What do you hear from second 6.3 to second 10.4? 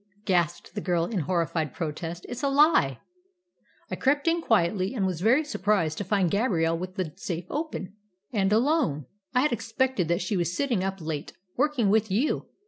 Gabrielle with the safe open, and alone. I had expected that she